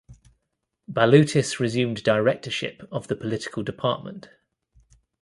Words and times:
Balutis 0.91 1.59
resumed 1.59 2.01
directorship 2.01 2.81
of 2.91 3.07
the 3.07 3.15
Political 3.15 3.61
Department. 3.61 4.29